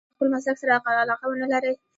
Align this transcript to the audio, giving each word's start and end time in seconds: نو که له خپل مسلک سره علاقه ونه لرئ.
نو 0.07 0.07
که 0.07 0.07
له 0.09 0.13
خپل 0.17 0.27
مسلک 0.33 0.55
سره 0.61 0.73
علاقه 1.01 1.25
ونه 1.27 1.47
لرئ. 1.53 1.73